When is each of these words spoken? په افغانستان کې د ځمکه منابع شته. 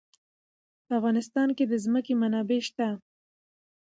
په 0.85 0.91
افغانستان 0.99 1.49
کې 1.57 1.63
د 1.67 1.73
ځمکه 1.83 2.11
منابع 2.21 2.59
شته. 2.67 2.87